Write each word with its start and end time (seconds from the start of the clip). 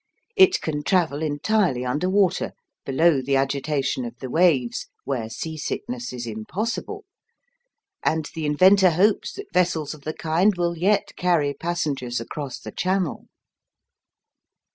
It 0.35 0.59
can 0.61 0.81
travel 0.81 1.21
entirely 1.21 1.85
under 1.85 2.09
water, 2.09 2.53
below 2.87 3.21
the 3.21 3.35
agitation 3.35 4.03
of 4.03 4.17
the 4.17 4.31
waves, 4.31 4.87
where 5.05 5.29
sea 5.29 5.57
sickness 5.57 6.11
is 6.11 6.25
impossible, 6.25 7.05
and 8.03 8.27
the 8.33 8.47
inventor 8.47 8.89
hopes 8.89 9.33
that 9.33 9.53
vessels 9.53 9.93
of 9.93 10.01
the 10.01 10.15
kind 10.15 10.57
will 10.57 10.75
yet 10.75 11.11
carry 11.17 11.53
passengers 11.53 12.19
across 12.19 12.57
the 12.59 12.71
Channel. 12.71 13.27